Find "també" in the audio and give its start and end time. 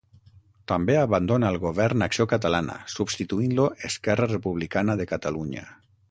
0.71-0.95